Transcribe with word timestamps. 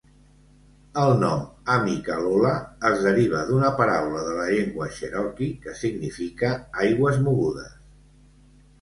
El 1.01 1.11
nom 1.23 1.43
"Amicalola" 1.73 2.55
es 2.91 3.05
deriva 3.09 3.43
d'una 3.51 3.71
paraula 3.83 4.25
de 4.31 4.35
la 4.41 4.49
llengua 4.55 4.91
cherokee 4.99 5.55
que 5.69 5.79
significa 5.85 6.55
"aigües 6.89 7.25
mogudes". 7.31 7.75